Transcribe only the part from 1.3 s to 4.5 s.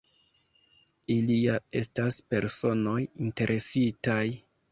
ja estas personoj interesitaj.